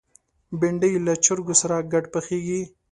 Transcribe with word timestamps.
بېنډۍ 0.59 0.93
له 1.05 1.13
چرګو 1.23 1.53
سره 1.61 1.75
ګډ 1.91 2.05
پخېږي 2.13 2.61